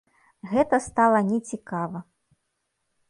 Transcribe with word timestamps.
Гэта 0.53 0.79
стала 0.85 1.19
не 1.29 1.37
цікава. 1.53 1.99